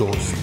Dosis. 0.00 0.34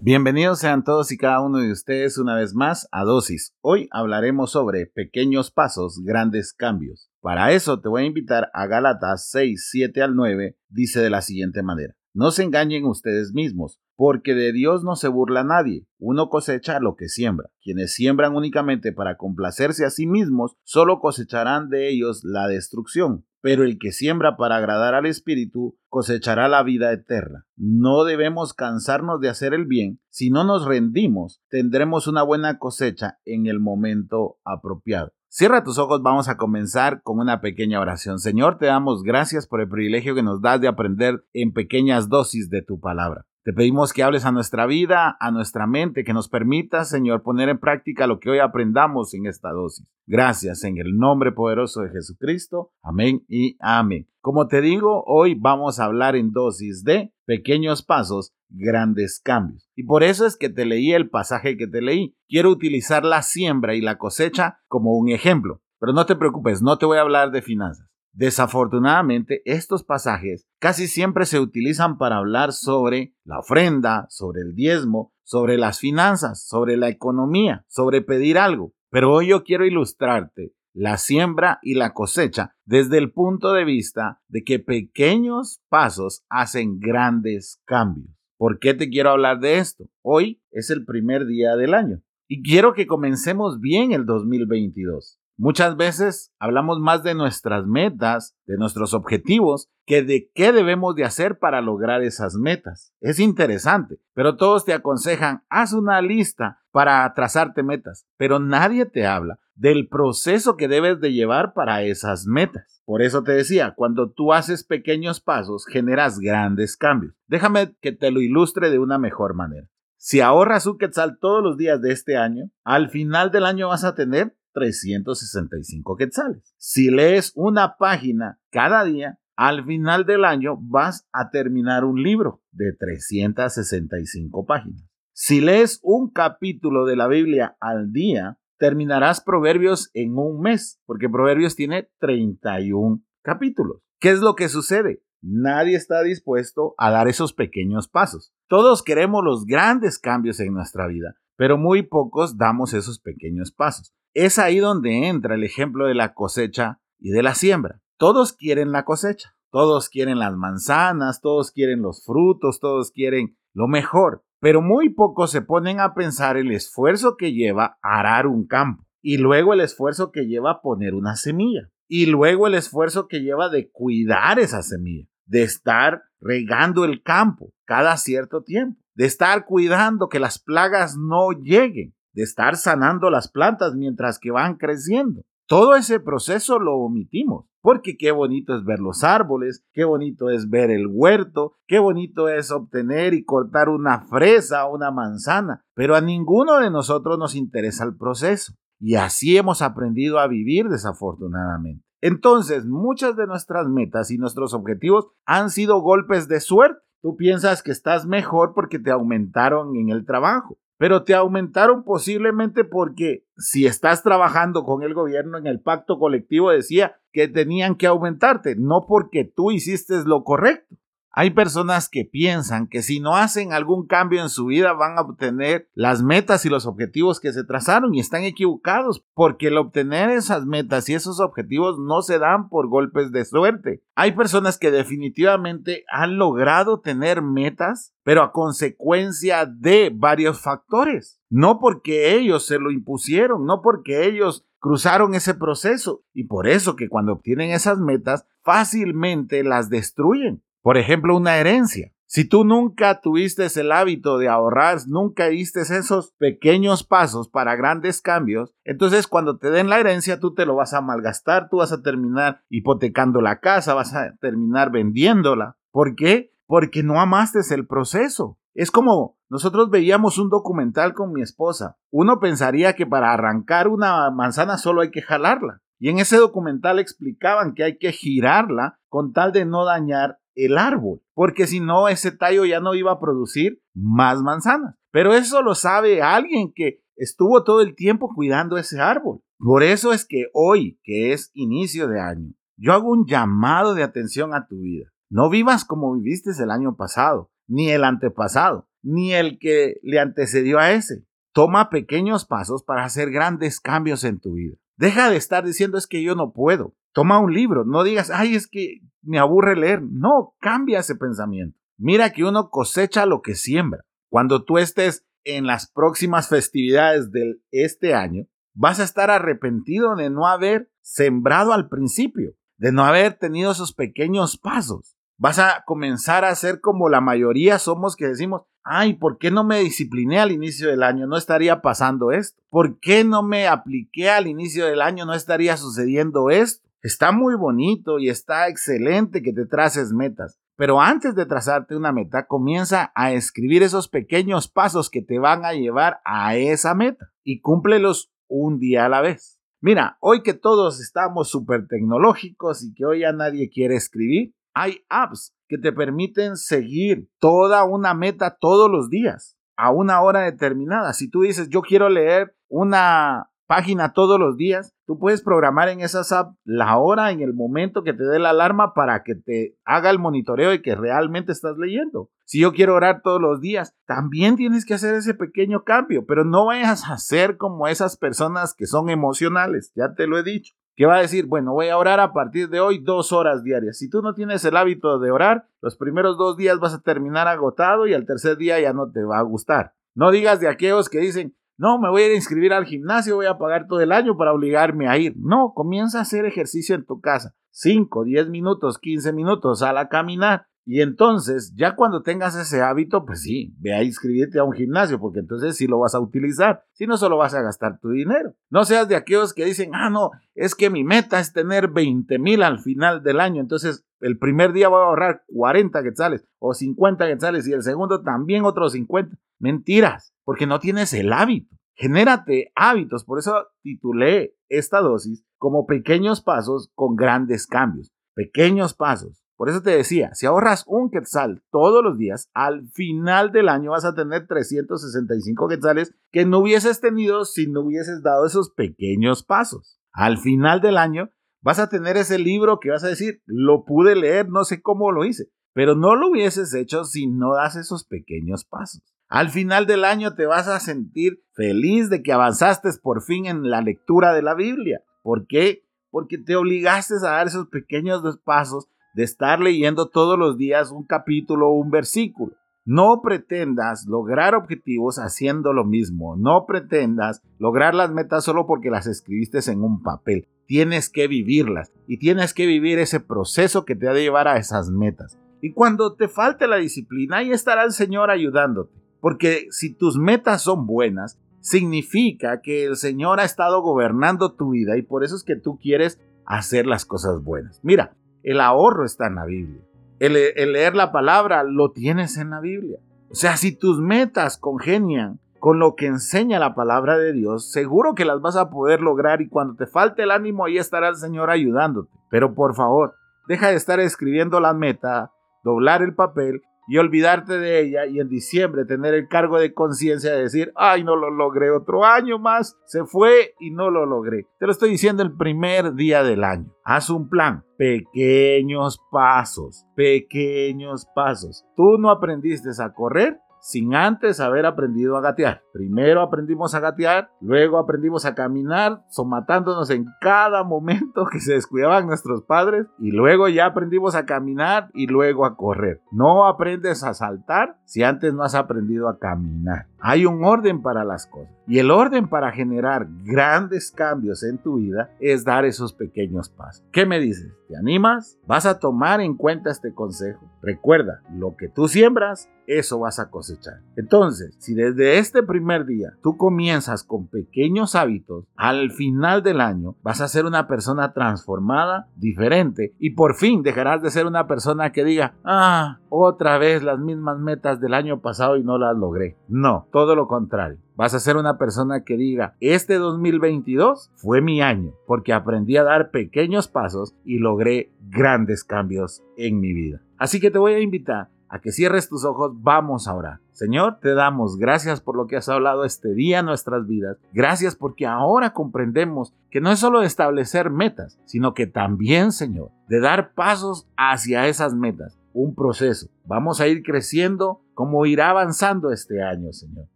Bienvenidos 0.00 0.60
sean 0.60 0.84
todos 0.84 1.10
y 1.10 1.16
cada 1.16 1.40
uno 1.40 1.58
de 1.58 1.72
ustedes 1.72 2.16
una 2.16 2.36
vez 2.36 2.54
más 2.54 2.86
a 2.92 3.02
Dosis. 3.02 3.56
Hoy 3.60 3.88
hablaremos 3.90 4.52
sobre 4.52 4.86
pequeños 4.86 5.50
pasos, 5.50 6.00
grandes 6.04 6.54
cambios. 6.54 7.10
Para 7.20 7.50
eso 7.50 7.80
te 7.80 7.88
voy 7.88 8.02
a 8.02 8.06
invitar 8.06 8.52
a 8.54 8.68
Gálatas 8.68 9.30
6, 9.30 9.68
7 9.68 10.00
al 10.00 10.14
9, 10.14 10.56
dice 10.68 11.00
de 11.00 11.10
la 11.10 11.20
siguiente 11.20 11.64
manera. 11.64 11.96
No 12.14 12.30
se 12.30 12.44
engañen 12.44 12.84
ustedes 12.84 13.32
mismos, 13.32 13.80
porque 13.96 14.36
de 14.36 14.52
Dios 14.52 14.84
no 14.84 14.94
se 14.94 15.08
burla 15.08 15.42
nadie. 15.42 15.88
Uno 15.98 16.28
cosecha 16.28 16.78
lo 16.78 16.94
que 16.94 17.08
siembra. 17.08 17.50
Quienes 17.60 17.94
siembran 17.94 18.36
únicamente 18.36 18.92
para 18.92 19.16
complacerse 19.16 19.84
a 19.84 19.90
sí 19.90 20.06
mismos, 20.06 20.56
solo 20.62 21.00
cosecharán 21.00 21.68
de 21.68 21.88
ellos 21.90 22.20
la 22.22 22.46
destrucción. 22.46 23.24
Pero 23.40 23.64
el 23.64 23.78
que 23.78 23.92
siembra 23.92 24.36
para 24.36 24.56
agradar 24.56 24.94
al 24.94 25.06
Espíritu, 25.06 25.78
cosechará 25.88 26.48
la 26.48 26.62
vida 26.62 26.92
eterna. 26.92 27.46
No 27.56 28.04
debemos 28.04 28.52
cansarnos 28.54 29.20
de 29.20 29.28
hacer 29.28 29.54
el 29.54 29.66
bien. 29.66 30.00
Si 30.10 30.30
no 30.30 30.44
nos 30.44 30.64
rendimos, 30.64 31.40
tendremos 31.48 32.06
una 32.06 32.22
buena 32.22 32.58
cosecha 32.58 33.18
en 33.24 33.46
el 33.46 33.60
momento 33.60 34.38
apropiado. 34.44 35.12
Cierra 35.30 35.62
tus 35.62 35.78
ojos, 35.78 36.02
vamos 36.02 36.28
a 36.28 36.38
comenzar 36.38 37.02
con 37.02 37.20
una 37.20 37.42
pequeña 37.42 37.80
oración. 37.80 38.18
Señor, 38.18 38.56
te 38.56 38.66
damos 38.66 39.02
gracias 39.02 39.46
por 39.46 39.60
el 39.60 39.68
privilegio 39.68 40.14
que 40.14 40.22
nos 40.22 40.40
das 40.40 40.60
de 40.60 40.68
aprender 40.68 41.22
en 41.34 41.52
pequeñas 41.52 42.08
dosis 42.08 42.48
de 42.48 42.62
tu 42.62 42.80
palabra. 42.80 43.26
Te 43.48 43.54
pedimos 43.54 43.94
que 43.94 44.02
hables 44.02 44.26
a 44.26 44.30
nuestra 44.30 44.66
vida, 44.66 45.16
a 45.18 45.30
nuestra 45.30 45.66
mente, 45.66 46.04
que 46.04 46.12
nos 46.12 46.28
permitas, 46.28 46.90
Señor, 46.90 47.22
poner 47.22 47.48
en 47.48 47.58
práctica 47.58 48.06
lo 48.06 48.20
que 48.20 48.28
hoy 48.28 48.40
aprendamos 48.40 49.14
en 49.14 49.24
esta 49.24 49.52
dosis. 49.52 49.86
Gracias 50.06 50.64
en 50.64 50.76
el 50.76 50.98
nombre 50.98 51.32
poderoso 51.32 51.80
de 51.80 51.88
Jesucristo. 51.88 52.72
Amén 52.82 53.24
y 53.26 53.56
amén. 53.60 54.06
Como 54.20 54.48
te 54.48 54.60
digo, 54.60 55.02
hoy 55.06 55.34
vamos 55.34 55.80
a 55.80 55.86
hablar 55.86 56.14
en 56.14 56.30
dosis 56.30 56.84
de 56.84 57.14
pequeños 57.24 57.82
pasos, 57.82 58.34
grandes 58.50 59.18
cambios. 59.18 59.66
Y 59.74 59.84
por 59.84 60.02
eso 60.02 60.26
es 60.26 60.36
que 60.36 60.50
te 60.50 60.66
leí 60.66 60.92
el 60.92 61.08
pasaje 61.08 61.56
que 61.56 61.66
te 61.66 61.80
leí. 61.80 62.18
Quiero 62.28 62.50
utilizar 62.50 63.02
la 63.02 63.22
siembra 63.22 63.74
y 63.74 63.80
la 63.80 63.96
cosecha 63.96 64.60
como 64.68 64.92
un 64.98 65.08
ejemplo. 65.08 65.62
Pero 65.80 65.94
no 65.94 66.04
te 66.04 66.16
preocupes, 66.16 66.60
no 66.60 66.76
te 66.76 66.84
voy 66.84 66.98
a 66.98 67.00
hablar 67.00 67.30
de 67.30 67.40
finanzas. 67.40 67.88
Desafortunadamente, 68.18 69.42
estos 69.44 69.84
pasajes 69.84 70.48
casi 70.58 70.88
siempre 70.88 71.24
se 71.24 71.38
utilizan 71.38 71.98
para 71.98 72.16
hablar 72.16 72.52
sobre 72.52 73.14
la 73.22 73.38
ofrenda, 73.38 74.06
sobre 74.08 74.40
el 74.40 74.56
diezmo, 74.56 75.12
sobre 75.22 75.56
las 75.56 75.78
finanzas, 75.78 76.44
sobre 76.44 76.76
la 76.76 76.88
economía, 76.88 77.64
sobre 77.68 78.02
pedir 78.02 78.36
algo. 78.36 78.72
Pero 78.90 79.12
hoy 79.12 79.28
yo 79.28 79.44
quiero 79.44 79.64
ilustrarte 79.64 80.52
la 80.72 80.96
siembra 80.96 81.60
y 81.62 81.74
la 81.74 81.94
cosecha 81.94 82.56
desde 82.64 82.98
el 82.98 83.12
punto 83.12 83.52
de 83.52 83.64
vista 83.64 84.20
de 84.26 84.42
que 84.42 84.58
pequeños 84.58 85.60
pasos 85.68 86.24
hacen 86.28 86.80
grandes 86.80 87.62
cambios. 87.66 88.10
¿Por 88.36 88.58
qué 88.58 88.74
te 88.74 88.90
quiero 88.90 89.10
hablar 89.10 89.38
de 89.38 89.58
esto? 89.58 89.84
Hoy 90.02 90.42
es 90.50 90.70
el 90.70 90.84
primer 90.84 91.24
día 91.24 91.54
del 91.54 91.72
año 91.72 92.02
y 92.26 92.42
quiero 92.42 92.74
que 92.74 92.88
comencemos 92.88 93.60
bien 93.60 93.92
el 93.92 94.06
2022. 94.06 95.20
Muchas 95.40 95.76
veces 95.76 96.32
hablamos 96.40 96.80
más 96.80 97.04
de 97.04 97.14
nuestras 97.14 97.64
metas, 97.64 98.36
de 98.46 98.56
nuestros 98.56 98.92
objetivos, 98.92 99.70
que 99.86 100.02
de 100.02 100.32
qué 100.34 100.50
debemos 100.50 100.96
de 100.96 101.04
hacer 101.04 101.38
para 101.38 101.60
lograr 101.60 102.02
esas 102.02 102.34
metas. 102.34 102.92
Es 103.00 103.20
interesante, 103.20 104.00
pero 104.14 104.36
todos 104.36 104.64
te 104.64 104.72
aconsejan, 104.72 105.44
haz 105.48 105.74
una 105.74 106.02
lista 106.02 106.58
para 106.72 107.14
trazarte 107.14 107.62
metas, 107.62 108.04
pero 108.16 108.40
nadie 108.40 108.84
te 108.84 109.06
habla 109.06 109.38
del 109.54 109.86
proceso 109.86 110.56
que 110.56 110.66
debes 110.66 111.00
de 111.00 111.12
llevar 111.12 111.52
para 111.52 111.84
esas 111.84 112.26
metas. 112.26 112.82
Por 112.84 113.00
eso 113.00 113.22
te 113.22 113.30
decía, 113.30 113.74
cuando 113.76 114.10
tú 114.10 114.32
haces 114.32 114.64
pequeños 114.64 115.20
pasos, 115.20 115.66
generas 115.66 116.18
grandes 116.18 116.76
cambios. 116.76 117.14
Déjame 117.28 117.76
que 117.80 117.92
te 117.92 118.10
lo 118.10 118.20
ilustre 118.20 118.70
de 118.70 118.80
una 118.80 118.98
mejor 118.98 119.34
manera. 119.34 119.68
Si 120.00 120.20
ahorras 120.20 120.66
un 120.66 120.78
quetzal 120.78 121.18
todos 121.20 121.42
los 121.42 121.56
días 121.56 121.80
de 121.80 121.92
este 121.92 122.16
año, 122.16 122.50
al 122.64 122.88
final 122.88 123.32
del 123.32 123.44
año 123.44 123.68
vas 123.68 123.82
a 123.82 123.96
tener 123.96 124.37
365 124.52 125.96
quetzales. 125.96 126.54
Si 126.56 126.90
lees 126.90 127.32
una 127.34 127.76
página 127.76 128.38
cada 128.50 128.84
día, 128.84 129.18
al 129.36 129.64
final 129.64 130.04
del 130.04 130.24
año 130.24 130.56
vas 130.60 131.08
a 131.12 131.30
terminar 131.30 131.84
un 131.84 132.02
libro 132.02 132.42
de 132.50 132.72
365 132.72 134.46
páginas. 134.46 134.82
Si 135.12 135.40
lees 135.40 135.80
un 135.82 136.10
capítulo 136.10 136.86
de 136.86 136.96
la 136.96 137.08
Biblia 137.08 137.56
al 137.60 137.92
día, 137.92 138.38
terminarás 138.58 139.20
Proverbios 139.20 139.90
en 139.94 140.16
un 140.18 140.40
mes, 140.40 140.80
porque 140.86 141.08
Proverbios 141.08 141.56
tiene 141.56 141.88
31 142.00 143.02
capítulos. 143.22 143.82
¿Qué 144.00 144.10
es 144.10 144.20
lo 144.20 144.34
que 144.34 144.48
sucede? 144.48 145.02
Nadie 145.20 145.76
está 145.76 146.02
dispuesto 146.02 146.74
a 146.78 146.90
dar 146.90 147.08
esos 147.08 147.32
pequeños 147.32 147.88
pasos. 147.88 148.32
Todos 148.48 148.82
queremos 148.82 149.24
los 149.24 149.44
grandes 149.44 149.98
cambios 149.98 150.38
en 150.40 150.52
nuestra 150.52 150.86
vida, 150.86 151.14
pero 151.36 151.58
muy 151.58 151.82
pocos 151.82 152.38
damos 152.38 152.72
esos 152.74 153.00
pequeños 153.00 153.52
pasos. 153.52 153.94
Es 154.14 154.38
ahí 154.38 154.58
donde 154.58 155.08
entra 155.08 155.34
el 155.34 155.44
ejemplo 155.44 155.86
de 155.86 155.94
la 155.94 156.14
cosecha 156.14 156.80
y 156.98 157.10
de 157.10 157.22
la 157.22 157.34
siembra. 157.34 157.80
Todos 157.96 158.32
quieren 158.32 158.72
la 158.72 158.84
cosecha, 158.84 159.36
todos 159.50 159.88
quieren 159.88 160.18
las 160.18 160.36
manzanas, 160.36 161.20
todos 161.20 161.50
quieren 161.52 161.82
los 161.82 162.04
frutos, 162.04 162.60
todos 162.60 162.90
quieren 162.92 163.36
lo 163.54 163.66
mejor, 163.66 164.24
pero 164.40 164.62
muy 164.62 164.90
pocos 164.90 165.30
se 165.30 165.42
ponen 165.42 165.80
a 165.80 165.94
pensar 165.94 166.36
el 166.36 166.52
esfuerzo 166.52 167.16
que 167.16 167.32
lleva 167.32 167.78
arar 167.82 168.26
un 168.26 168.46
campo 168.46 168.84
y 169.02 169.18
luego 169.18 169.52
el 169.52 169.60
esfuerzo 169.60 170.12
que 170.12 170.26
lleva 170.26 170.60
poner 170.60 170.94
una 170.94 171.16
semilla 171.16 171.70
y 171.88 172.06
luego 172.06 172.46
el 172.46 172.54
esfuerzo 172.54 173.08
que 173.08 173.20
lleva 173.20 173.48
de 173.48 173.70
cuidar 173.70 174.38
esa 174.38 174.62
semilla, 174.62 175.08
de 175.26 175.42
estar 175.42 176.02
regando 176.20 176.84
el 176.84 177.02
campo 177.02 177.52
cada 177.64 177.96
cierto 177.96 178.42
tiempo, 178.42 178.80
de 178.94 179.06
estar 179.06 179.46
cuidando 179.46 180.08
que 180.08 180.20
las 180.20 180.38
plagas 180.38 180.96
no 180.96 181.32
lleguen, 181.32 181.94
de 182.12 182.22
estar 182.22 182.56
sanando 182.56 183.10
las 183.10 183.30
plantas 183.30 183.74
mientras 183.74 184.18
que 184.18 184.30
van 184.30 184.56
creciendo. 184.56 185.22
Todo 185.48 185.76
ese 185.76 185.98
proceso 185.98 186.58
lo 186.58 186.76
omitimos, 186.76 187.46
porque 187.62 187.96
qué 187.96 188.12
bonito 188.12 188.54
es 188.54 188.64
ver 188.64 188.80
los 188.80 189.02
árboles, 189.02 189.64
qué 189.72 189.84
bonito 189.84 190.28
es 190.28 190.50
ver 190.50 190.70
el 190.70 190.86
huerto, 190.86 191.54
qué 191.66 191.78
bonito 191.78 192.28
es 192.28 192.50
obtener 192.50 193.14
y 193.14 193.24
cortar 193.24 193.70
una 193.70 194.02
fresa 194.02 194.66
o 194.66 194.74
una 194.74 194.90
manzana, 194.90 195.64
pero 195.74 195.96
a 195.96 196.02
ninguno 196.02 196.58
de 196.58 196.70
nosotros 196.70 197.18
nos 197.18 197.34
interesa 197.34 197.84
el 197.84 197.96
proceso. 197.96 198.52
Y 198.78 198.96
así 198.96 199.38
hemos 199.38 199.62
aprendido 199.62 200.18
a 200.18 200.28
vivir 200.28 200.68
desafortunadamente. 200.68 201.82
Entonces, 202.02 202.66
muchas 202.66 203.16
de 203.16 203.26
nuestras 203.26 203.68
metas 203.68 204.10
y 204.10 204.18
nuestros 204.18 204.52
objetivos 204.52 205.08
han 205.24 205.48
sido 205.48 205.80
golpes 205.80 206.28
de 206.28 206.40
suerte. 206.40 206.80
Tú 207.00 207.16
piensas 207.16 207.62
que 207.62 207.70
estás 207.70 208.06
mejor 208.06 208.52
porque 208.54 208.78
te 208.78 208.90
aumentaron 208.90 209.74
en 209.76 209.88
el 209.88 210.04
trabajo 210.04 210.58
pero 210.78 211.02
te 211.02 211.14
aumentaron 211.14 211.84
posiblemente 211.84 212.64
porque 212.64 213.26
si 213.36 213.66
estás 213.66 214.02
trabajando 214.02 214.64
con 214.64 214.82
el 214.82 214.94
gobierno 214.94 215.36
en 215.36 215.46
el 215.46 215.60
pacto 215.60 215.98
colectivo 215.98 216.50
decía 216.50 217.00
que 217.12 217.28
tenían 217.28 217.74
que 217.74 217.88
aumentarte, 217.88 218.54
no 218.56 218.86
porque 218.86 219.24
tú 219.24 219.50
hiciste 219.50 219.94
lo 220.06 220.22
correcto. 220.22 220.76
Hay 221.20 221.30
personas 221.30 221.88
que 221.88 222.04
piensan 222.04 222.68
que 222.68 222.80
si 222.80 223.00
no 223.00 223.16
hacen 223.16 223.52
algún 223.52 223.88
cambio 223.88 224.22
en 224.22 224.28
su 224.28 224.46
vida 224.46 224.72
van 224.72 224.96
a 224.96 225.00
obtener 225.00 225.68
las 225.74 226.00
metas 226.00 226.46
y 226.46 226.48
los 226.48 226.64
objetivos 226.64 227.18
que 227.18 227.32
se 227.32 227.42
trazaron 227.42 227.92
y 227.92 227.98
están 227.98 228.22
equivocados 228.22 229.04
porque 229.14 229.48
el 229.48 229.58
obtener 229.58 230.10
esas 230.10 230.46
metas 230.46 230.88
y 230.88 230.94
esos 230.94 231.18
objetivos 231.18 231.76
no 231.80 232.02
se 232.02 232.20
dan 232.20 232.48
por 232.48 232.68
golpes 232.68 233.10
de 233.10 233.24
suerte. 233.24 233.82
Hay 233.96 234.12
personas 234.12 234.58
que 234.58 234.70
definitivamente 234.70 235.84
han 235.92 236.18
logrado 236.18 236.78
tener 236.78 237.20
metas, 237.20 237.96
pero 238.04 238.22
a 238.22 238.30
consecuencia 238.30 239.44
de 239.44 239.90
varios 239.92 240.40
factores. 240.40 241.20
No 241.28 241.58
porque 241.58 242.14
ellos 242.14 242.46
se 242.46 242.60
lo 242.60 242.70
impusieron, 242.70 243.44
no 243.44 243.60
porque 243.60 244.06
ellos 244.06 244.46
cruzaron 244.60 245.16
ese 245.16 245.34
proceso 245.34 246.04
y 246.12 246.28
por 246.28 246.46
eso 246.46 246.76
que 246.76 246.88
cuando 246.88 247.14
obtienen 247.14 247.50
esas 247.50 247.80
metas 247.80 248.24
fácilmente 248.44 249.42
las 249.42 249.68
destruyen. 249.68 250.44
Por 250.68 250.76
ejemplo, 250.76 251.16
una 251.16 251.38
herencia. 251.38 251.94
Si 252.04 252.28
tú 252.28 252.44
nunca 252.44 253.00
tuviste 253.00 253.46
el 253.58 253.72
hábito 253.72 254.18
de 254.18 254.28
ahorrar, 254.28 254.76
nunca 254.86 255.28
diste 255.28 255.62
esos 255.62 256.12
pequeños 256.18 256.84
pasos 256.84 257.30
para 257.30 257.56
grandes 257.56 258.02
cambios, 258.02 258.54
entonces 258.64 259.06
cuando 259.06 259.38
te 259.38 259.48
den 259.48 259.70
la 259.70 259.80
herencia 259.80 260.20
tú 260.20 260.34
te 260.34 260.44
lo 260.44 260.56
vas 260.56 260.74
a 260.74 260.82
malgastar, 260.82 261.48
tú 261.48 261.56
vas 261.56 261.72
a 261.72 261.80
terminar 261.80 262.42
hipotecando 262.50 263.22
la 263.22 263.40
casa, 263.40 263.72
vas 263.72 263.94
a 263.94 264.14
terminar 264.20 264.70
vendiéndola. 264.70 265.56
¿Por 265.70 265.94
qué? 265.94 266.34
Porque 266.44 266.82
no 266.82 267.00
amaste 267.00 267.38
el 267.54 267.66
proceso. 267.66 268.38
Es 268.52 268.70
como 268.70 269.16
nosotros 269.30 269.70
veíamos 269.70 270.18
un 270.18 270.28
documental 270.28 270.92
con 270.92 271.14
mi 271.14 271.22
esposa. 271.22 271.78
Uno 271.90 272.20
pensaría 272.20 272.74
que 272.74 272.84
para 272.84 273.14
arrancar 273.14 273.68
una 273.68 274.10
manzana 274.10 274.58
solo 274.58 274.82
hay 274.82 274.90
que 274.90 275.00
jalarla. 275.00 275.62
Y 275.78 275.88
en 275.88 275.98
ese 275.98 276.18
documental 276.18 276.78
explicaban 276.78 277.54
que 277.54 277.64
hay 277.64 277.78
que 277.78 277.92
girarla 277.92 278.80
con 278.88 279.12
tal 279.14 279.32
de 279.32 279.46
no 279.46 279.64
dañar 279.64 280.18
el 280.38 280.56
árbol, 280.56 281.02
porque 281.14 281.46
si 281.46 281.60
no, 281.60 281.88
ese 281.88 282.12
tallo 282.12 282.44
ya 282.44 282.60
no 282.60 282.74
iba 282.74 282.92
a 282.92 283.00
producir 283.00 283.60
más 283.74 284.22
manzanas. 284.22 284.76
Pero 284.92 285.12
eso 285.12 285.42
lo 285.42 285.54
sabe 285.54 286.00
alguien 286.00 286.52
que 286.54 286.80
estuvo 286.96 287.42
todo 287.44 287.60
el 287.60 287.74
tiempo 287.74 288.14
cuidando 288.14 288.56
ese 288.56 288.80
árbol. 288.80 289.20
Por 289.38 289.62
eso 289.62 289.92
es 289.92 290.06
que 290.06 290.26
hoy, 290.32 290.78
que 290.82 291.12
es 291.12 291.30
inicio 291.34 291.88
de 291.88 292.00
año, 292.00 292.32
yo 292.56 292.72
hago 292.72 292.90
un 292.90 293.06
llamado 293.06 293.74
de 293.74 293.82
atención 293.82 294.34
a 294.34 294.46
tu 294.46 294.60
vida. 294.60 294.86
No 295.10 295.28
vivas 295.28 295.64
como 295.64 295.94
viviste 295.94 296.30
el 296.40 296.50
año 296.50 296.76
pasado, 296.76 297.30
ni 297.48 297.70
el 297.70 297.84
antepasado, 297.84 298.68
ni 298.82 299.14
el 299.14 299.38
que 299.38 299.78
le 299.82 300.00
antecedió 300.00 300.58
a 300.58 300.72
ese. 300.72 301.04
Toma 301.32 301.70
pequeños 301.70 302.26
pasos 302.26 302.62
para 302.62 302.84
hacer 302.84 303.10
grandes 303.10 303.60
cambios 303.60 304.04
en 304.04 304.20
tu 304.20 304.34
vida. 304.34 304.56
Deja 304.76 305.10
de 305.10 305.16
estar 305.16 305.44
diciendo 305.44 305.78
es 305.78 305.86
que 305.86 306.02
yo 306.02 306.14
no 306.14 306.32
puedo. 306.32 306.74
Toma 306.92 307.18
un 307.18 307.32
libro, 307.32 307.64
no 307.64 307.84
digas, 307.84 308.10
ay, 308.10 308.34
es 308.34 308.46
que 308.46 308.80
me 309.08 309.18
aburre 309.18 309.56
leer. 309.56 309.82
No, 309.82 310.34
cambia 310.40 310.80
ese 310.80 310.94
pensamiento. 310.94 311.58
Mira 311.76 312.10
que 312.10 312.24
uno 312.24 312.50
cosecha 312.50 313.06
lo 313.06 313.22
que 313.22 313.34
siembra. 313.34 313.84
Cuando 314.10 314.44
tú 314.44 314.58
estés 314.58 315.06
en 315.24 315.46
las 315.46 315.70
próximas 315.70 316.28
festividades 316.28 317.10
de 317.10 317.40
este 317.50 317.94
año, 317.94 318.26
vas 318.54 318.80
a 318.80 318.84
estar 318.84 319.10
arrepentido 319.10 319.94
de 319.94 320.10
no 320.10 320.26
haber 320.26 320.70
sembrado 320.80 321.52
al 321.52 321.68
principio, 321.68 322.34
de 322.56 322.72
no 322.72 322.84
haber 322.84 323.14
tenido 323.14 323.52
esos 323.52 323.72
pequeños 323.72 324.36
pasos. 324.36 324.96
Vas 325.16 325.38
a 325.38 325.64
comenzar 325.66 326.24
a 326.24 326.34
ser 326.34 326.60
como 326.60 326.88
la 326.88 327.00
mayoría 327.00 327.58
somos 327.58 327.96
que 327.96 328.06
decimos, 328.06 328.42
ay, 328.62 328.94
¿por 328.94 329.18
qué 329.18 329.30
no 329.30 329.44
me 329.44 329.60
discipliné 329.60 330.20
al 330.20 330.30
inicio 330.30 330.68
del 330.68 330.82
año? 330.82 331.06
No 331.06 331.16
estaría 331.16 331.60
pasando 331.60 332.12
esto. 332.12 332.40
¿Por 332.50 332.78
qué 332.80 333.04
no 333.04 333.22
me 333.22 333.48
apliqué 333.48 334.10
al 334.10 334.26
inicio 334.26 334.66
del 334.66 334.80
año? 334.80 335.06
No 335.06 335.14
estaría 335.14 335.56
sucediendo 335.56 336.30
esto. 336.30 336.67
Está 336.80 337.10
muy 337.10 337.34
bonito 337.34 337.98
y 337.98 338.08
está 338.08 338.48
excelente 338.48 339.20
que 339.20 339.32
te 339.32 339.46
traces 339.46 339.92
metas, 339.92 340.38
pero 340.56 340.80
antes 340.80 341.16
de 341.16 341.26
trazarte 341.26 341.74
una 341.74 341.90
meta, 341.90 342.26
comienza 342.26 342.92
a 342.94 343.12
escribir 343.12 343.64
esos 343.64 343.88
pequeños 343.88 344.48
pasos 344.48 344.88
que 344.88 345.02
te 345.02 345.18
van 345.18 345.44
a 345.44 345.54
llevar 345.54 346.00
a 346.04 346.36
esa 346.36 346.74
meta 346.74 347.10
y 347.24 347.40
cúmplelos 347.40 348.12
un 348.28 348.60
día 348.60 348.86
a 348.86 348.88
la 348.88 349.00
vez. 349.00 349.40
Mira, 349.60 349.98
hoy 350.00 350.22
que 350.22 350.34
todos 350.34 350.80
estamos 350.80 351.28
súper 351.30 351.66
tecnológicos 351.66 352.62
y 352.62 352.72
que 352.74 352.84
hoy 352.84 353.00
ya 353.00 353.12
nadie 353.12 353.50
quiere 353.50 353.74
escribir, 353.74 354.34
hay 354.54 354.84
apps 354.88 355.34
que 355.48 355.58
te 355.58 355.72
permiten 355.72 356.36
seguir 356.36 357.08
toda 357.18 357.64
una 357.64 357.92
meta 357.94 358.36
todos 358.40 358.70
los 358.70 358.88
días 358.88 359.36
a 359.56 359.72
una 359.72 360.00
hora 360.00 360.20
determinada. 360.20 360.92
Si 360.92 361.10
tú 361.10 361.22
dices, 361.22 361.48
yo 361.48 361.62
quiero 361.62 361.88
leer 361.88 362.36
una 362.48 363.30
página 363.48 363.94
todos 363.94 364.20
los 364.20 364.36
días, 364.36 364.74
tú 364.86 364.98
puedes 364.98 365.22
programar 365.22 365.70
en 365.70 365.80
esas 365.80 366.12
apps 366.12 366.36
la 366.44 366.76
hora, 366.78 367.10
en 367.10 367.20
el 367.20 367.32
momento 367.32 367.82
que 367.82 367.94
te 367.94 368.04
dé 368.04 368.18
la 368.18 368.30
alarma 368.30 368.74
para 368.74 369.02
que 369.02 369.16
te 369.16 369.56
haga 369.64 369.90
el 369.90 369.98
monitoreo 369.98 370.52
y 370.52 370.62
que 370.62 370.76
realmente 370.76 371.32
estás 371.32 371.56
leyendo. 371.56 372.10
Si 372.24 372.40
yo 372.40 372.52
quiero 372.52 372.74
orar 372.74 373.00
todos 373.02 373.20
los 373.20 373.40
días, 373.40 373.74
también 373.86 374.36
tienes 374.36 374.66
que 374.66 374.74
hacer 374.74 374.94
ese 374.94 375.14
pequeño 375.14 375.64
cambio, 375.64 376.04
pero 376.06 376.24
no 376.24 376.44
vayas 376.44 376.88
a 376.88 376.98
ser 376.98 377.38
como 377.38 377.66
esas 377.66 377.96
personas 377.96 378.54
que 378.54 378.66
son 378.66 378.90
emocionales, 378.90 379.72
ya 379.74 379.94
te 379.94 380.06
lo 380.06 380.18
he 380.18 380.22
dicho. 380.22 380.54
¿Qué 380.76 380.86
va 380.86 380.96
a 380.96 381.00
decir? 381.00 381.26
Bueno, 381.26 381.54
voy 381.54 381.70
a 381.70 381.76
orar 381.76 381.98
a 381.98 382.12
partir 382.12 382.50
de 382.50 382.60
hoy 382.60 382.78
dos 382.78 383.12
horas 383.12 383.42
diarias. 383.42 383.78
Si 383.78 383.90
tú 383.90 384.00
no 384.00 384.14
tienes 384.14 384.44
el 384.44 384.56
hábito 384.56 385.00
de 385.00 385.10
orar, 385.10 385.48
los 385.60 385.76
primeros 385.76 386.16
dos 386.18 386.36
días 386.36 386.60
vas 386.60 386.72
a 386.72 386.82
terminar 386.82 387.26
agotado 387.26 387.88
y 387.88 387.94
al 387.94 388.06
tercer 388.06 388.36
día 388.36 388.60
ya 388.60 388.72
no 388.72 388.88
te 388.92 389.02
va 389.02 389.18
a 389.18 389.22
gustar. 389.22 389.72
No 389.96 390.12
digas 390.12 390.38
de 390.38 390.46
aquellos 390.46 390.88
que 390.88 391.00
dicen, 391.00 391.34
no, 391.58 391.80
me 391.80 391.90
voy 391.90 392.02
a 392.02 392.06
ir 392.06 392.12
a 392.12 392.16
inscribir 392.16 392.52
al 392.52 392.64
gimnasio, 392.64 393.16
voy 393.16 393.26
a 393.26 393.36
pagar 393.36 393.66
todo 393.66 393.80
el 393.80 393.90
año 393.90 394.16
para 394.16 394.32
obligarme 394.32 394.88
a 394.88 394.96
ir. 394.96 395.14
No, 395.18 395.52
comienza 395.54 395.98
a 395.98 396.02
hacer 396.02 396.24
ejercicio 396.24 396.76
en 396.76 396.86
tu 396.86 397.00
casa. 397.00 397.34
5, 397.50 398.04
10 398.04 398.28
minutos, 398.30 398.78
15 398.78 399.12
minutos, 399.12 399.58
sal 399.58 399.76
a 399.76 399.88
caminar. 399.88 400.46
Y 400.64 400.82
entonces, 400.82 401.54
ya 401.56 401.74
cuando 401.74 402.02
tengas 402.02 402.36
ese 402.36 402.60
hábito, 402.60 403.04
pues 403.04 403.22
sí, 403.22 403.54
ve 403.58 403.74
a 403.74 403.82
inscribirte 403.82 404.38
a 404.38 404.44
un 404.44 404.52
gimnasio, 404.52 405.00
porque 405.00 405.20
entonces 405.20 405.56
sí 405.56 405.66
lo 405.66 405.78
vas 405.78 405.94
a 405.94 406.00
utilizar, 406.00 406.62
si 406.74 406.86
no 406.86 406.98
solo 406.98 407.16
vas 407.16 407.34
a 407.34 407.40
gastar 407.40 407.80
tu 407.80 407.88
dinero. 407.88 408.34
No 408.50 408.64
seas 408.64 408.86
de 408.86 408.94
aquellos 408.94 409.32
que 409.32 409.46
dicen, 409.46 409.70
ah, 409.72 409.88
no, 409.88 410.10
es 410.34 410.54
que 410.54 410.68
mi 410.68 410.84
meta 410.84 411.18
es 411.18 411.32
tener 411.32 411.68
20 411.68 412.18
mil 412.18 412.42
al 412.42 412.60
final 412.60 413.02
del 413.02 413.18
año, 413.18 413.40
entonces 413.40 413.87
el 414.00 414.18
primer 414.18 414.52
día 414.52 414.68
voy 414.68 414.80
a 414.80 414.84
ahorrar 414.84 415.24
40 415.28 415.82
quetzales 415.82 416.24
o 416.38 416.54
50 416.54 417.06
quetzales 417.06 417.46
y 417.48 417.52
el 417.52 417.62
segundo 417.62 418.02
también 418.02 418.44
otros 418.44 418.72
50. 418.72 419.16
Mentiras, 419.38 420.12
porque 420.24 420.46
no 420.46 420.58
tienes 420.58 420.92
el 420.94 421.12
hábito. 421.12 421.56
Genérate 421.74 422.52
hábitos, 422.56 423.04
por 423.04 423.18
eso 423.18 423.46
titulé 423.62 424.34
esta 424.48 424.80
dosis 424.80 425.24
como 425.36 425.66
pequeños 425.66 426.20
pasos 426.20 426.70
con 426.74 426.96
grandes 426.96 427.46
cambios. 427.46 427.92
Pequeños 428.14 428.74
pasos. 428.74 429.22
Por 429.36 429.48
eso 429.48 429.62
te 429.62 429.70
decía, 429.70 430.12
si 430.14 430.26
ahorras 430.26 430.64
un 430.66 430.90
quetzal 430.90 431.44
todos 431.52 431.84
los 431.84 431.96
días, 431.96 432.28
al 432.34 432.68
final 432.70 433.30
del 433.30 433.48
año 433.48 433.70
vas 433.70 433.84
a 433.84 433.94
tener 433.94 434.26
365 434.26 435.46
quetzales 435.46 435.94
que 436.10 436.26
no 436.26 436.40
hubieses 436.40 436.80
tenido 436.80 437.24
si 437.24 437.46
no 437.46 437.60
hubieses 437.60 438.02
dado 438.02 438.26
esos 438.26 438.50
pequeños 438.50 439.22
pasos. 439.22 439.78
Al 439.92 440.18
final 440.18 440.60
del 440.60 440.76
año 440.76 441.10
vas 441.40 441.58
a 441.58 441.68
tener 441.68 441.96
ese 441.96 442.18
libro 442.18 442.58
que 442.60 442.70
vas 442.70 442.84
a 442.84 442.88
decir, 442.88 443.22
lo 443.26 443.64
pude 443.64 443.94
leer, 443.94 444.28
no 444.28 444.44
sé 444.44 444.60
cómo 444.62 444.92
lo 444.92 445.04
hice, 445.04 445.24
pero 445.52 445.74
no 445.74 445.96
lo 445.96 446.10
hubieses 446.10 446.54
hecho 446.54 446.84
si 446.84 447.06
no 447.06 447.34
das 447.34 447.56
esos 447.56 447.84
pequeños 447.84 448.44
pasos. 448.44 448.82
Al 449.08 449.30
final 449.30 449.66
del 449.66 449.84
año 449.84 450.14
te 450.14 450.26
vas 450.26 450.48
a 450.48 450.60
sentir 450.60 451.22
feliz 451.32 451.88
de 451.88 452.02
que 452.02 452.12
avanzaste 452.12 452.68
por 452.82 453.02
fin 453.02 453.26
en 453.26 453.48
la 453.48 453.62
lectura 453.62 454.12
de 454.12 454.22
la 454.22 454.34
Biblia. 454.34 454.80
¿Por 455.02 455.26
qué? 455.26 455.64
Porque 455.90 456.18
te 456.18 456.36
obligaste 456.36 456.94
a 456.94 457.10
dar 457.10 457.26
esos 457.26 457.48
pequeños 457.48 458.02
pasos 458.22 458.68
de 458.94 459.04
estar 459.04 459.40
leyendo 459.40 459.88
todos 459.88 460.18
los 460.18 460.36
días 460.36 460.70
un 460.70 460.84
capítulo 460.84 461.48
o 461.48 461.58
un 461.58 461.70
versículo. 461.70 462.34
No 462.66 463.00
pretendas 463.02 463.86
lograr 463.86 464.34
objetivos 464.34 464.98
haciendo 464.98 465.54
lo 465.54 465.64
mismo. 465.64 466.16
No 466.18 466.44
pretendas 466.46 467.22
lograr 467.38 467.74
las 467.74 467.90
metas 467.90 468.24
solo 468.24 468.46
porque 468.46 468.68
las 468.68 468.86
escribiste 468.86 469.38
en 469.50 469.62
un 469.62 469.82
papel. 469.82 470.28
Tienes 470.48 470.88
que 470.88 471.08
vivirlas 471.08 471.70
y 471.86 471.98
tienes 471.98 472.32
que 472.32 472.46
vivir 472.46 472.78
ese 472.78 473.00
proceso 473.00 473.66
que 473.66 473.76
te 473.76 473.86
ha 473.86 473.92
de 473.92 474.00
llevar 474.00 474.28
a 474.28 474.38
esas 474.38 474.70
metas. 474.70 475.18
Y 475.42 475.52
cuando 475.52 475.94
te 475.94 476.08
falte 476.08 476.48
la 476.48 476.56
disciplina, 476.56 477.18
ahí 477.18 477.32
estará 477.32 477.64
el 477.64 477.72
Señor 477.72 478.10
ayudándote. 478.10 478.72
Porque 478.98 479.48
si 479.50 479.74
tus 479.74 479.98
metas 479.98 480.40
son 480.40 480.66
buenas, 480.66 481.20
significa 481.40 482.40
que 482.40 482.64
el 482.64 482.76
Señor 482.76 483.20
ha 483.20 483.24
estado 483.24 483.60
gobernando 483.60 484.32
tu 484.32 484.52
vida 484.52 484.78
y 484.78 484.82
por 484.82 485.04
eso 485.04 485.16
es 485.16 485.22
que 485.22 485.36
tú 485.36 485.58
quieres 485.58 486.00
hacer 486.24 486.66
las 486.66 486.86
cosas 486.86 487.22
buenas. 487.22 487.60
Mira, 487.62 487.94
el 488.22 488.40
ahorro 488.40 488.86
está 488.86 489.06
en 489.06 489.16
la 489.16 489.26
Biblia. 489.26 489.60
El, 489.98 490.14
leer 490.14 490.74
la 490.74 490.92
palabra 490.92 491.42
lo 491.42 491.72
tienes 491.72 492.16
en 492.16 492.30
la 492.30 492.40
Biblia. 492.40 492.78
O 493.10 493.14
sea, 493.14 493.36
si 493.36 493.52
tus 493.52 493.80
metas 493.80 494.38
congenian 494.38 495.20
con 495.38 495.58
lo 495.58 495.74
que 495.74 495.86
enseña 495.86 496.38
la 496.38 496.54
palabra 496.54 496.98
de 496.98 497.12
Dios, 497.12 497.50
seguro 497.50 497.94
que 497.94 498.04
las 498.04 498.20
vas 498.20 498.36
a 498.36 498.50
poder 498.50 498.80
lograr 498.80 499.20
y 499.20 499.28
cuando 499.28 499.54
te 499.54 499.66
falte 499.66 500.02
el 500.02 500.10
ánimo, 500.10 500.44
ahí 500.44 500.58
estará 500.58 500.88
el 500.88 500.96
Señor 500.96 501.30
ayudándote. 501.30 501.90
Pero 502.10 502.34
por 502.34 502.54
favor, 502.54 502.94
deja 503.26 503.48
de 503.48 503.54
estar 503.54 503.80
escribiendo 503.80 504.40
la 504.40 504.54
meta, 504.54 505.12
doblar 505.44 505.82
el 505.82 505.94
papel 505.94 506.42
y 506.68 506.76
olvidarte 506.76 507.38
de 507.38 507.60
ella 507.60 507.86
y 507.86 507.98
en 507.98 508.08
diciembre 508.08 508.66
tener 508.66 508.92
el 508.92 509.08
cargo 509.08 509.38
de 509.38 509.54
conciencia 509.54 510.12
de 510.12 510.22
decir, 510.22 510.52
ay, 510.54 510.84
no 510.84 510.96
lo 510.96 511.10
logré 511.10 511.50
otro 511.50 511.84
año 511.84 512.18
más, 512.18 512.58
se 512.66 512.84
fue 512.84 513.34
y 513.40 513.50
no 513.50 513.70
lo 513.70 513.86
logré. 513.86 514.26
Te 514.38 514.44
lo 514.44 514.52
estoy 514.52 514.70
diciendo 514.70 515.02
el 515.02 515.16
primer 515.16 515.74
día 515.74 516.02
del 516.02 516.24
año. 516.24 516.52
Haz 516.64 516.90
un 516.90 517.08
plan, 517.08 517.42
pequeños 517.56 518.78
pasos, 518.90 519.66
pequeños 519.74 520.86
pasos. 520.94 521.46
Tú 521.56 521.78
no 521.78 521.90
aprendiste 521.90 522.50
a 522.62 522.74
correr, 522.74 523.18
sin 523.48 523.74
antes 523.74 524.20
haber 524.20 524.44
aprendido 524.44 524.98
a 524.98 525.00
gatear. 525.00 525.42
Primero 525.54 526.02
aprendimos 526.02 526.54
a 526.54 526.60
gatear, 526.60 527.10
luego 527.22 527.58
aprendimos 527.58 528.04
a 528.04 528.14
caminar, 528.14 528.84
somatándonos 528.90 529.70
en 529.70 529.86
cada 530.02 530.44
momento 530.44 531.06
que 531.10 531.18
se 531.18 531.32
descuidaban 531.32 531.86
nuestros 531.86 532.22
padres, 532.24 532.66
y 532.78 532.90
luego 532.90 533.26
ya 533.28 533.46
aprendimos 533.46 533.94
a 533.94 534.04
caminar 534.04 534.68
y 534.74 534.86
luego 534.86 535.24
a 535.24 535.34
correr. 535.36 535.80
No 535.92 536.26
aprendes 536.26 536.84
a 536.84 536.92
saltar 536.92 537.56
si 537.64 537.82
antes 537.82 538.12
no 538.12 538.22
has 538.22 538.34
aprendido 538.34 538.86
a 538.86 538.98
caminar. 538.98 539.66
Hay 539.80 540.06
un 540.06 540.24
orden 540.24 540.62
para 540.62 540.84
las 540.84 541.06
cosas. 541.06 541.32
Y 541.46 541.58
el 541.60 541.70
orden 541.70 542.08
para 542.08 542.30
generar 542.30 542.88
grandes 543.04 543.70
cambios 543.70 544.22
en 544.22 544.36
tu 544.36 544.58
vida 544.58 544.90
es 545.00 545.24
dar 545.24 545.46
esos 545.46 545.72
pequeños 545.72 546.28
pasos. 546.28 546.62
¿Qué 546.72 546.84
me 546.84 547.00
dices? 547.00 547.32
¿Te 547.48 547.56
animas? 547.56 548.18
¿Vas 548.26 548.44
a 548.44 548.58
tomar 548.58 549.00
en 549.00 549.16
cuenta 549.16 549.50
este 549.50 549.72
consejo? 549.72 550.20
Recuerda, 550.42 551.00
lo 551.10 551.36
que 551.36 551.48
tú 551.48 551.66
siembras, 551.66 552.28
eso 552.46 552.80
vas 552.80 552.98
a 552.98 553.10
cosechar. 553.10 553.60
Entonces, 553.76 554.34
si 554.38 554.54
desde 554.54 554.98
este 554.98 555.22
primer 555.22 555.64
día 555.64 555.94
tú 556.02 556.18
comienzas 556.18 556.84
con 556.84 557.06
pequeños 557.06 557.74
hábitos, 557.74 558.26
al 558.36 558.70
final 558.70 559.22
del 559.22 559.40
año 559.40 559.76
vas 559.82 560.02
a 560.02 560.08
ser 560.08 560.26
una 560.26 560.46
persona 560.46 560.92
transformada, 560.92 561.88
diferente, 561.96 562.74
y 562.78 562.90
por 562.90 563.14
fin 563.14 563.42
dejarás 563.42 563.82
de 563.82 563.90
ser 563.90 564.06
una 564.06 564.26
persona 564.26 564.72
que 564.72 564.84
diga, 564.84 565.14
ah, 565.24 565.78
otra 565.88 566.36
vez 566.36 566.62
las 566.62 566.78
mismas 566.78 567.18
metas 567.18 567.60
del 567.60 567.72
año 567.72 568.00
pasado 568.00 568.36
y 568.36 568.44
no 568.44 568.58
las 568.58 568.76
logré. 568.76 569.16
No, 569.28 569.67
todo 569.70 569.94
lo 569.94 570.08
contrario. 570.08 570.58
Vas 570.76 570.94
a 570.94 571.00
ser 571.00 571.16
una 571.16 571.38
persona 571.38 571.84
que 571.84 571.96
diga, 571.96 572.34
este 572.40 572.74
2022 572.74 573.90
fue 573.96 574.20
mi 574.20 574.40
año 574.42 574.72
porque 574.86 575.12
aprendí 575.12 575.56
a 575.56 575.64
dar 575.64 575.90
pequeños 575.90 576.48
pasos 576.48 576.94
y 577.04 577.18
logré 577.18 577.70
grandes 577.88 578.44
cambios 578.44 579.02
en 579.16 579.40
mi 579.40 579.52
vida. 579.52 579.80
Así 579.96 580.20
que 580.20 580.30
te 580.30 580.38
voy 580.38 580.52
a 580.54 580.60
invitar 580.60 581.08
a 581.28 581.40
que 581.40 581.52
cierres 581.52 581.88
tus 581.88 582.04
ojos, 582.04 582.32
vamos 582.34 582.88
a 582.88 582.94
orar. 582.94 583.20
Señor, 583.32 583.78
te 583.80 583.94
damos 583.94 584.36
gracias 584.36 584.80
por 584.80 584.96
lo 584.96 585.06
que 585.06 585.16
has 585.16 585.28
hablado 585.28 585.64
este 585.64 585.94
día 585.94 586.20
en 586.20 586.26
nuestras 586.26 586.66
vidas. 586.66 586.96
Gracias 587.12 587.54
porque 587.54 587.86
ahora 587.86 588.32
comprendemos 588.32 589.14
que 589.30 589.40
no 589.40 589.52
es 589.52 589.60
solo 589.60 589.82
establecer 589.82 590.50
metas, 590.50 590.98
sino 591.04 591.34
que 591.34 591.46
también, 591.46 592.12
Señor, 592.12 592.50
de 592.68 592.80
dar 592.80 593.12
pasos 593.12 593.68
hacia 593.76 594.26
esas 594.26 594.54
metas. 594.54 594.97
Un 595.20 595.34
proceso. 595.34 595.88
Vamos 596.04 596.40
a 596.40 596.46
ir 596.46 596.62
creciendo 596.62 597.40
como 597.54 597.86
irá 597.86 598.10
avanzando 598.10 598.70
este 598.70 599.02
año, 599.02 599.32
Señor 599.32 599.66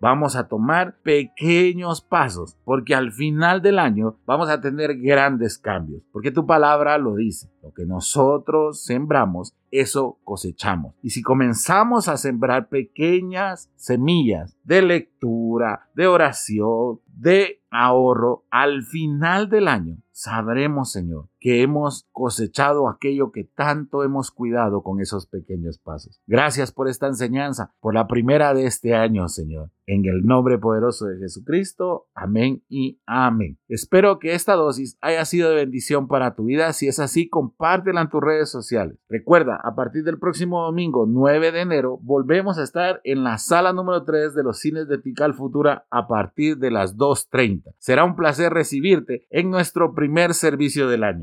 vamos 0.00 0.34
a 0.34 0.48
tomar 0.48 0.98
pequeños 1.02 2.00
pasos, 2.00 2.56
porque 2.64 2.94
al 2.94 3.12
final 3.12 3.60
del 3.60 3.78
año 3.78 4.16
vamos 4.26 4.48
a 4.48 4.60
tener 4.60 4.96
grandes 4.96 5.58
cambios, 5.58 6.02
porque 6.10 6.32
tu 6.32 6.46
palabra 6.46 6.98
lo 6.98 7.14
dice. 7.14 7.50
Lo 7.62 7.72
que 7.72 7.84
nosotros 7.84 8.82
sembramos, 8.82 9.54
eso 9.70 10.18
cosechamos. 10.24 10.94
Y 11.02 11.10
si 11.10 11.22
comenzamos 11.22 12.08
a 12.08 12.16
sembrar 12.16 12.68
pequeñas 12.68 13.70
semillas 13.76 14.56
de 14.64 14.82
lectura, 14.82 15.88
de 15.94 16.06
oración, 16.06 17.00
de 17.06 17.62
ahorro, 17.70 18.44
al 18.50 18.82
final 18.82 19.50
del 19.50 19.68
año 19.68 19.98
sabremos, 20.10 20.90
Señor, 20.92 21.28
que 21.40 21.62
hemos 21.62 22.06
cosechado 22.12 22.88
aquello 22.88 23.32
que 23.32 23.44
tanto 23.44 24.04
hemos 24.04 24.30
cuidado 24.30 24.82
con 24.82 25.00
esos 25.00 25.26
pequeños 25.26 25.78
pasos. 25.78 26.20
Gracias 26.26 26.70
por 26.70 26.88
esta 26.88 27.06
enseñanza, 27.06 27.72
por 27.80 27.94
la 27.94 28.06
primera 28.06 28.54
de 28.54 28.66
este 28.66 28.94
año, 28.94 29.26
Señor. 29.28 29.70
En 29.86 30.04
el 30.04 30.22
nombre 30.24 30.56
poderoso 30.58 31.06
de 31.06 31.18
Jesucristo, 31.18 32.06
amén 32.14 32.62
y 32.68 33.00
amén. 33.06 33.58
Espero 33.66 34.20
que 34.20 34.34
esta 34.34 34.54
dosis 34.54 34.96
haya 35.00 35.24
sido 35.24 35.50
de 35.50 35.56
bendición 35.56 36.06
para 36.06 36.36
tu 36.36 36.44
vida. 36.44 36.72
Si 36.72 36.86
es 36.86 37.00
así, 37.00 37.28
compártela 37.28 38.02
en 38.02 38.08
tus 38.08 38.20
redes 38.20 38.50
sociales. 38.50 38.98
Recuerda, 39.08 39.58
a 39.60 39.74
partir 39.74 40.04
del 40.04 40.20
próximo 40.20 40.62
domingo 40.62 41.06
9 41.08 41.50
de 41.50 41.60
enero, 41.62 41.98
volvemos 42.02 42.58
a 42.58 42.62
estar 42.62 43.00
en 43.02 43.24
la 43.24 43.38
sala 43.38 43.72
número 43.72 44.04
3 44.04 44.34
de 44.34 44.44
los 44.44 44.60
cines 44.60 44.86
de 44.86 44.98
Pical 44.98 45.34
Futura 45.34 45.86
a 45.90 46.06
partir 46.06 46.58
de 46.58 46.70
las 46.70 46.96
2.30. 46.96 47.74
Será 47.78 48.04
un 48.04 48.14
placer 48.14 48.52
recibirte 48.52 49.26
en 49.30 49.50
nuestro 49.50 49.94
primer 49.94 50.34
servicio 50.34 50.88
del 50.88 51.02